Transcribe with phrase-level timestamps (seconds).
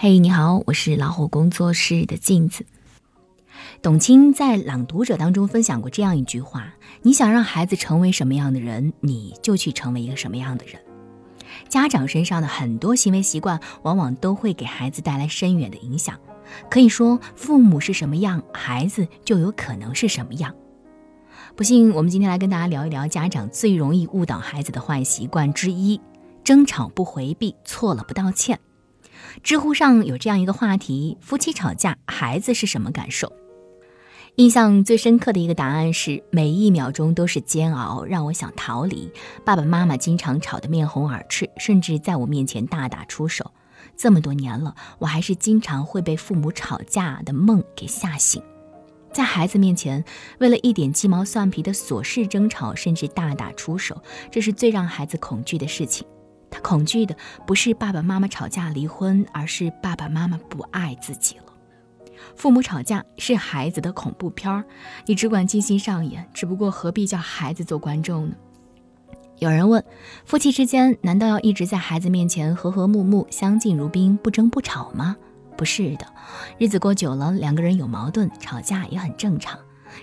[0.00, 2.64] 嘿，你好，我是老虎工作室的镜子。
[3.82, 10.80] 董卿在《朗读者》当中分享过这样一句话：“你想让孩子成为什么样的人，你就去成为一个什么样的人。”
[11.68, 16.16] 家长身上的很多行为习惯，往往都会给孩子带来深远的影响。
[16.70, 20.54] 可以说，父母是什么样，孩子就有可能是什么样。
[21.56, 26.00] 不信，我们今天来跟大家聊一聊家长最容易误导孩子的坏习惯之一：
[26.44, 28.60] 争吵不回避，错了不道歉。
[29.42, 33.32] 知乎上有这样一个话题：夫妻吵架，孩子是什么感受？
[34.36, 39.10] 印象最深刻的一个答案是：每一秒钟都是煎熬，让我想逃离。
[39.44, 43.52] 爸爸妈妈经常吵得面红耳赤，甚至在我面前大打出手。
[43.96, 48.40] 这么多年了，我还是经常会被父母吵架的梦给吓醒。
[49.12, 50.04] 在孩子面前，
[50.38, 54.00] 为了一点鸡毛蒜皮的琐事争吵，甚至大打出手，
[54.30, 56.06] 这是最让孩子恐惧的事情。
[56.62, 61.44] 恐惧的不是爸爸妈妈吵架离婚，而是爸爸妈妈不爱自己了。
[62.34, 64.64] 父母吵架是孩子的恐怖片儿，
[65.06, 68.34] 你只管尽心上演，只不过何必叫孩子做观众呢？
[69.38, 69.84] 有人问：
[70.24, 75.16] 夫妻之间难道要一直在孩子面前和和睦睦、相敬如宾、不争不吵吗？
[75.56, 76.06] 不是的，
[76.58, 79.58] 日子过久了，两个人有矛盾，吵架也很正常。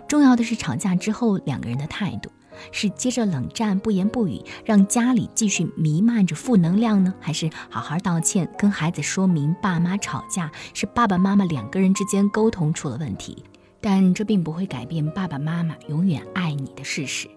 [0.08, 2.30] 重要的是吵架之后两个人的态度。
[2.72, 13.44] 是接着冷战不言不语，让家里继续弥漫着负能量呢，还是好好道歉，跟孩子说明爸妈吵架是爸爸妈妈两个人之间沟通出了问题？
[13.82, 17.28] 但这并不会改变爸爸妈妈永远爱你的事实。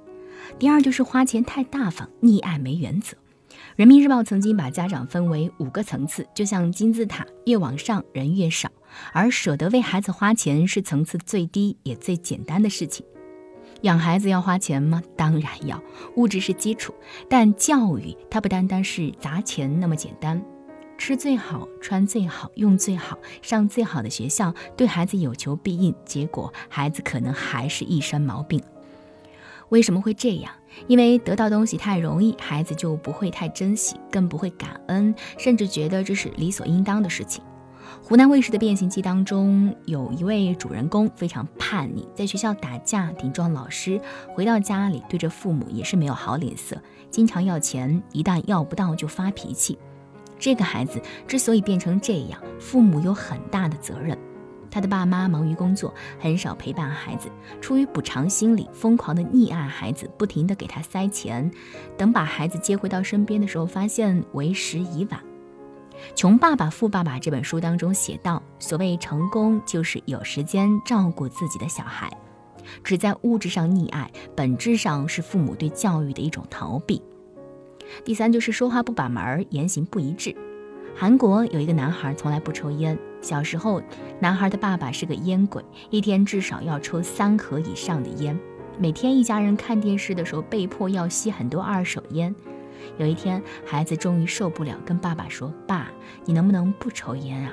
[0.58, 3.16] 第二就是花钱太大方，溺爱没原则。
[3.76, 8.70] 人民日报曾经把家长分为五个层次，就像金字塔，越往上人越少，
[9.12, 13.04] 而舍得为孩子花钱是层次最低也最简单的事情。
[13.82, 15.02] 养孩子要花钱吗？
[15.16, 15.80] 当然要，
[16.16, 16.92] 物质是基础，
[17.28, 20.42] 但教育它不单单是砸钱那么简单。
[20.96, 28.60] 吃最好，穿最好，用最好，上最好的学校，对孩子有求必应，结果孩子可能还是一身毛病。
[29.68, 30.52] 为什么会这样？
[30.88, 37.44] 因为得到东西太容易，孩子就不会太珍惜，更不会感恩，甚至觉得这是理所应当的事情。
[38.02, 44.00] 湖南卫视的《变形记》当中有一位主人公非常叛逆，在学校打架顶撞老师，
[44.34, 49.78] 回到家里对着父母也是没有好脸色，经常要钱，一旦要不到就发脾气。
[50.38, 54.16] 这个孩子之所以变成这样，父母有很大的责任。
[54.70, 57.28] 他的爸妈忙于工作，很少陪伴孩子，
[57.60, 61.50] 出于补偿心理，疯狂的溺爱孩子，不停的给他塞钱。
[61.96, 65.20] 等把孩子接回到身边的时候，发现为时已晚。
[66.14, 72.10] 《穷爸爸富爸爸》这本书当中写道：“所谓成功，就是有时间照顾自己的小孩。
[72.84, 77.02] 只在物质上溺爱，本质上是父母对教育的一种逃避。”
[78.04, 80.34] 第三就是说话不把门儿，言行不一致。
[80.94, 83.80] 韩国有一个男孩从来不抽烟，小时候，
[84.20, 88.38] 男孩的爸爸是个烟鬼，一天至少要抽三盒以上的烟。
[88.78, 92.34] 每天一家人看电视的时候，被迫要吸很多二手烟。
[92.98, 95.90] 有一天，孩子终于受不了，跟爸爸说：“爸，
[96.24, 97.52] 你能不能不抽烟啊？”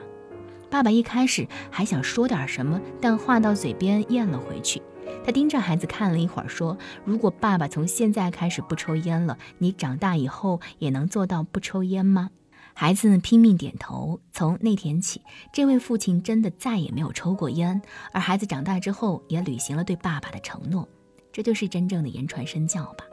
[0.69, 4.81] 爸爸一开始还想说点什么，但话到嘴边咽了回去。
[5.23, 12.29] 他盯着孩子看了一会儿，说：“如果爸爸从现在开始不抽烟了，你长大以后也能做到不抽烟吗？”
[12.73, 14.19] 孩子拼命点头。
[14.33, 15.21] 从那天起，
[15.53, 17.81] 这位父亲真的再也没有抽过烟，
[18.11, 20.85] 而孩子长大之后也履行了对爸爸的承诺。
[21.31, 23.05] 这就是真正的言传身教吧。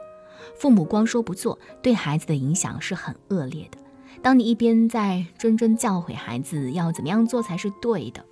[0.55, 3.77] 父母光说不做，对孩子的影响是很恶劣的。
[4.21, 8.23] 当你一边在谆谆教诲孩子要怎么样做才是对的，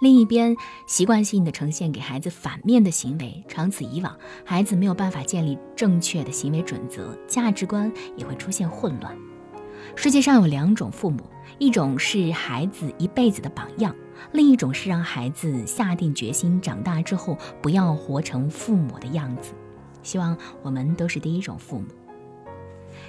[0.00, 9.14] 另一边习惯性的呈现给孩子反面的行为，长此以往，孩子没有办法建立正确的行为准则，价值观也会出现混乱。
[9.94, 11.20] 世界上有两种父母，
[11.58, 13.94] 一种是孩子一辈子的榜样，
[14.32, 19.52] 另一种是让孩子下定决心长大之后不要活成父母的样子。
[20.04, 21.86] 希望我们都是第一种父母。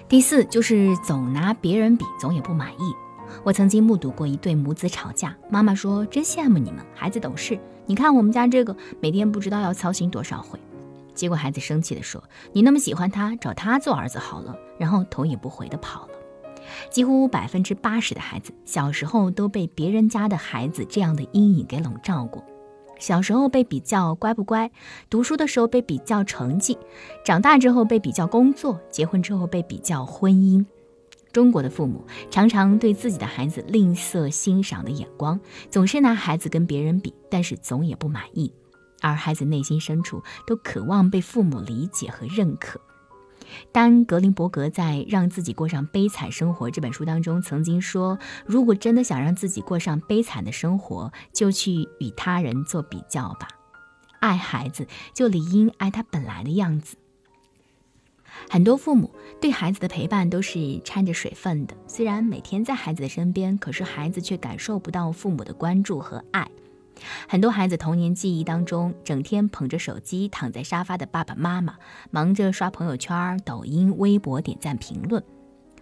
[0.10, 2.94] 第四就是总拿别人比，总也不满意。
[3.44, 7.60] 我曾经目睹过一对母子吵架，妈妈说：“真羡慕你们，孩子懂事。
[7.86, 10.60] 你看我们家这个，每天不知道要操心多少回。”
[11.14, 16.10] 结果孩子生气地说：“你那么喜欢他，找他做儿子好了。”然后头也不回地跑了。
[16.90, 22.44] 几乎百分之八十的孩子小时候都被别人家的孩子这样的阴影给笼罩过。
[23.00, 24.72] 小时候被比较乖不乖，
[25.10, 26.78] 读书的时候被比较成绩，
[27.24, 30.66] 长大之后被比较工作，结婚之后被比较婚姻。
[31.32, 35.38] 中国的父母常常对自己的孩子吝啬欣赏的眼光，
[35.70, 38.54] 总是拿孩子跟别人比，但是总也不满意，
[39.02, 42.80] 而孩子内心深处都渴望被父母理解和认可。
[43.72, 53.48] 丹·格林伯格在《让自己过上悲惨生活》这本书当中曾经说：“如果真的想让自己过上悲惨的生活，就去与他人做比较吧。
[54.20, 56.98] 爱孩子，就理应爱他本来的样子。”
[58.50, 66.46] 很多父母对孩子的陪伴都是掺着水分的，虽然每天在孩子的身边，可是孩子却感受不到父母的关注和爱。
[67.28, 71.76] 很多孩子童年记忆当中，整天捧着手机躺在沙发的爸爸妈妈，
[72.10, 75.24] 忙着刷朋友圈、抖音、微博点赞评论。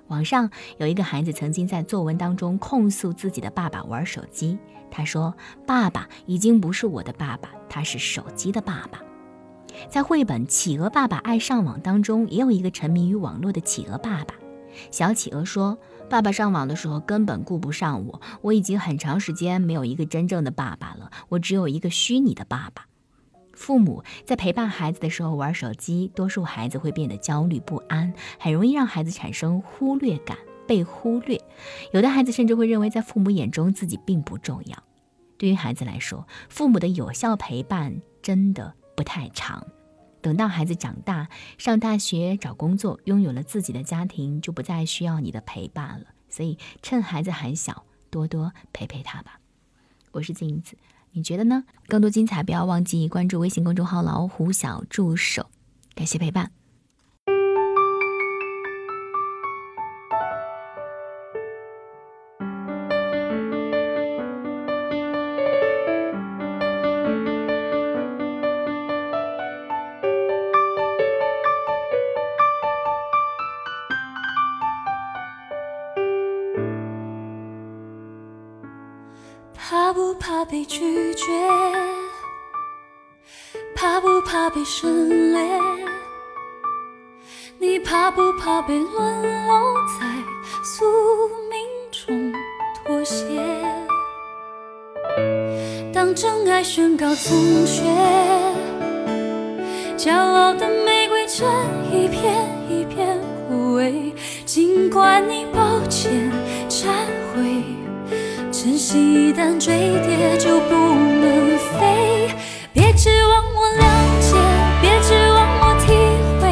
[0.07, 4.57] 网上有一个孩子曾经在作文当中控诉自己的爸爸玩手机，
[4.91, 5.33] 他说
[5.65, 8.99] ：“爸爸已经不是我的爸爸，他是手机的爸爸。”
[9.89, 14.35] 在绘本《企鹅爸爸爱上网》当中，也有一个沉迷于网络的企鹅爸爸。
[14.91, 15.77] 小企鹅说。
[16.13, 22.85] 爸爸上网的时候根本顾不上我，我已经很长时间没有一个真正的爸爸了，我只有一个虚拟的爸爸。
[23.53, 30.37] 父母在陪伴孩子的时候玩手机，多数孩子会变得焦虑不安，很容易让孩子产生忽略感，
[30.67, 31.41] 被忽略。
[31.93, 34.77] 有的孩子甚至会认为在父母眼中自己并不重要。
[35.39, 39.65] 对于孩子来说，父母的有效陪伴真的不太长。
[40.23, 41.27] 等到孩子长大、
[41.57, 46.05] 上大学、找工作、拥有了自己的家庭，就不再需要你的陪伴了。
[46.29, 49.39] 所以，趁孩子还小，多多陪陪他吧。
[50.11, 50.77] 我是静子，
[51.11, 51.65] 你觉得呢？
[51.87, 55.51] 更多精彩，不要忘记关注微信公众号“老虎小助手”。
[55.93, 56.62] 感谢陪伴。
[80.65, 81.25] 拒绝？
[83.75, 85.39] 怕不怕被省略？
[87.59, 90.05] 你怕不怕被沦落在
[90.63, 90.85] 宿
[91.49, 91.59] 命
[91.91, 92.33] 中
[92.83, 93.25] 妥协？
[95.93, 97.83] 当真爱宣告从缺，
[99.95, 101.47] 骄傲的玫瑰正
[101.91, 104.11] 一片一片枯萎。
[104.45, 105.45] 尽管你
[108.93, 109.75] 珍惜一旦坠
[110.05, 112.29] 跌就不能飞，
[112.73, 113.81] 别指望我谅
[114.21, 114.37] 解，
[114.83, 115.87] 别指望我体
[116.39, 116.43] 会，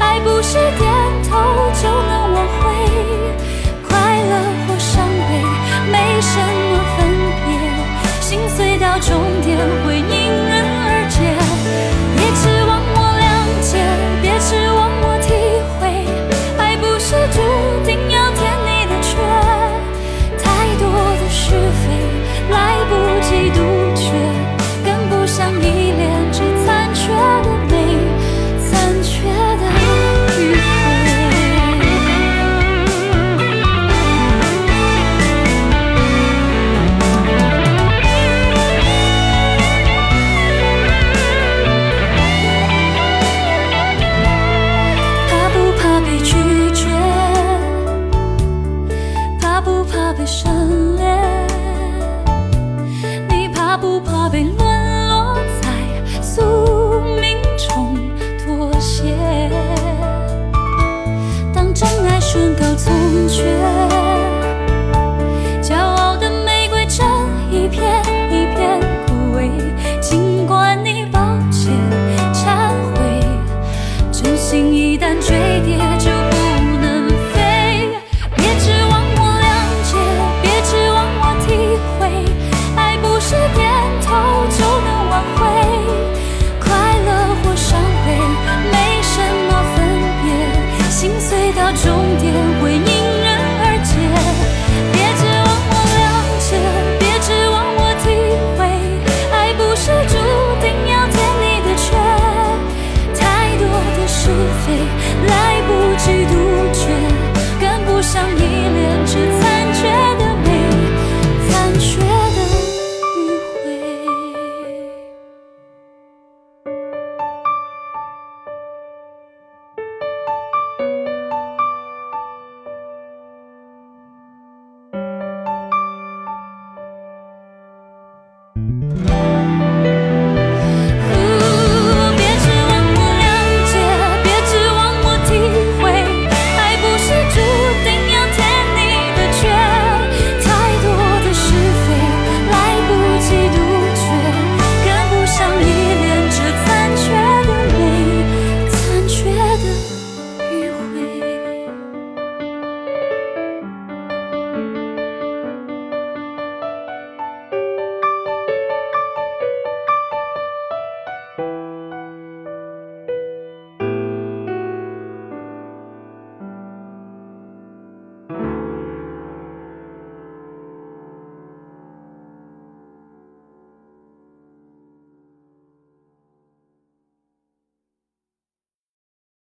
[0.00, 0.82] 爱不是点
[1.30, 1.38] 头
[1.80, 2.66] 就能挽回，
[3.88, 3.94] 快
[4.24, 4.32] 乐
[4.66, 5.30] 或伤悲
[5.92, 6.34] 没什
[6.68, 6.98] 么分
[7.46, 7.48] 别，
[8.20, 10.17] 心碎到终点会。